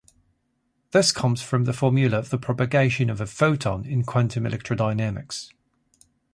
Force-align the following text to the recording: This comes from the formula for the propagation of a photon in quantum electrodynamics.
This 0.93 1.11
comes 1.11 1.43
from 1.43 1.65
the 1.65 1.73
formula 1.73 2.23
for 2.23 2.29
the 2.29 2.39
propagation 2.39 3.07
of 3.11 3.21
a 3.21 3.27
photon 3.27 3.85
in 3.85 4.01
quantum 4.03 4.45
electrodynamics. 4.45 5.51